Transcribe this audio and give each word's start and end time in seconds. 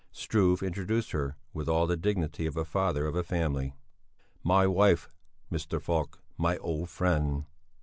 Struve 0.11 0.63
introduced 0.63 1.11
her 1.11 1.37
with 1.53 1.69
all 1.69 1.85
the 1.85 1.95
dignity 1.95 2.47
of 2.47 2.57
a 2.57 2.65
father 2.65 3.05
of 3.05 3.13
a 3.15 3.21
family: 3.21 3.75
"My 4.43 4.65
wife, 4.65 5.07
Mr. 5.51 5.79
Falk, 5.79 6.23
my 6.39 6.57
old 6.57 6.89
friend." 6.89 7.45